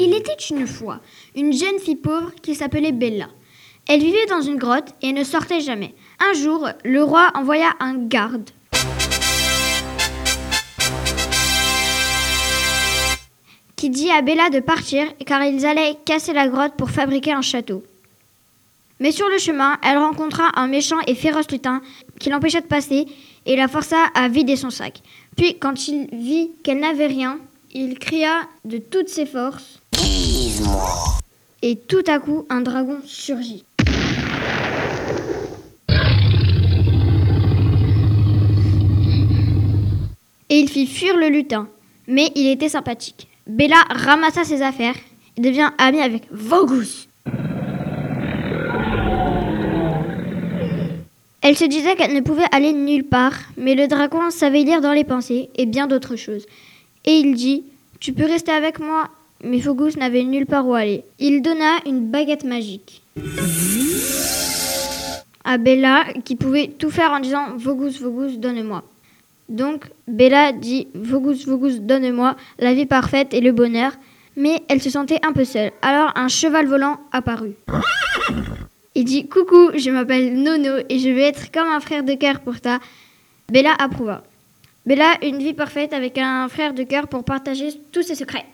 [0.00, 1.00] Il était une fois
[1.34, 3.28] une jeune fille pauvre qui s'appelait Bella.
[3.88, 5.94] Elle vivait dans une grotte et ne sortait jamais.
[6.20, 8.50] Un jour, le roi envoya un garde.
[13.74, 17.42] qui dit à Bella de partir car ils allaient casser la grotte pour fabriquer un
[17.42, 17.84] château.
[18.98, 21.80] Mais sur le chemin, elle rencontra un méchant et féroce lutin
[22.18, 23.06] qui l'empêcha de passer
[23.46, 25.00] et la força à vider son sac.
[25.36, 27.38] Puis, quand il vit qu'elle n'avait rien,
[27.72, 29.77] il cria de toutes ses forces
[31.60, 33.64] Et tout à coup, un dragon surgit.
[40.50, 41.68] Et il fit fuir le lutin.
[42.06, 43.28] Mais il était sympathique.
[43.46, 44.94] Bella ramassa ses affaires
[45.36, 47.08] et devient amie avec Vogus.
[51.40, 54.92] Elle se disait qu'elle ne pouvait aller nulle part, mais le dragon savait lire dans
[54.92, 56.46] les pensées et bien d'autres choses.
[57.04, 57.64] Et il dit
[58.00, 59.08] Tu peux rester avec moi.
[59.44, 61.04] Mais Vogus n'avait nulle part où aller.
[61.18, 63.02] Il donna une baguette magique
[65.44, 68.82] à Bella qui pouvait tout faire en disant Vogus, Vogus, donne-moi.
[69.48, 73.92] Donc Bella dit Vogus, Vogus, donne-moi la vie parfaite et le bonheur,
[74.36, 75.72] mais elle se sentait un peu seule.
[75.80, 77.54] Alors un cheval volant apparut.
[78.94, 82.40] Il dit Coucou, je m'appelle Nono et je vais être comme un frère de cœur
[82.40, 82.78] pour toi.
[83.50, 84.24] Bella approuva.
[84.84, 88.44] Bella, une vie parfaite avec un frère de cœur pour partager tous ses secrets.